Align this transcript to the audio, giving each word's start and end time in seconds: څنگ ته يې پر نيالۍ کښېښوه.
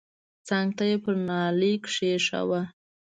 څنگ 0.47 0.69
ته 0.77 0.83
يې 0.89 0.97
پر 1.03 1.15
نيالۍ 1.27 1.73
کښېښوه. 1.83 2.61